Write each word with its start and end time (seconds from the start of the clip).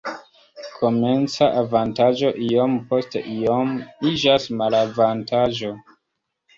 Komenca 0.77 1.49
avantaĝo 1.61 2.33
iom 2.47 2.79
post 2.89 3.21
iom 3.23 3.79
iĝas 4.15 4.51
malavantaĝo. 4.59 5.77